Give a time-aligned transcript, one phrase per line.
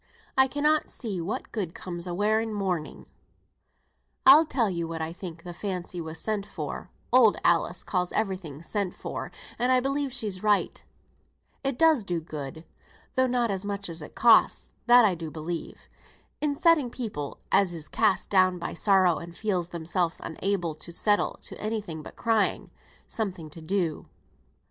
[0.35, 4.45] I cannot see what good comes out o' wearing mourning." [Footnote 8: "Shut," quit.] "I'll
[4.47, 8.63] tell you what I think th' fancy was sent for (Old Alice calls every thing
[8.63, 10.83] 'sent for,' and I believe she's right).
[11.63, 12.65] It does do good,
[13.13, 15.87] though not as much as it costs, that I do believe,
[16.39, 21.33] in setting people (as is cast down by sorrow and feels themselves unable to settle
[21.43, 22.71] to any thing but crying)
[23.07, 24.07] something to do.